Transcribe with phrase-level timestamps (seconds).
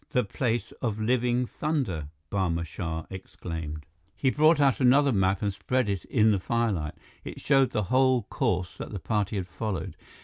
[0.09, 3.85] The Place of Living Thunder!" Barma Shah exclaimed.
[4.17, 6.95] He brought out another map and spread it in the firelight.
[7.23, 9.95] It showed the whole course that the party had followed.